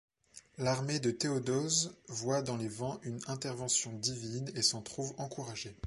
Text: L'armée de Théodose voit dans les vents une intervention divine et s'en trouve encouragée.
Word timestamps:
L'armée 0.57 0.99
de 0.99 1.11
Théodose 1.11 1.95
voit 2.07 2.41
dans 2.41 2.57
les 2.57 2.67
vents 2.67 2.99
une 3.03 3.19
intervention 3.27 3.93
divine 3.93 4.49
et 4.55 4.63
s'en 4.63 4.81
trouve 4.81 5.13
encouragée. 5.19 5.75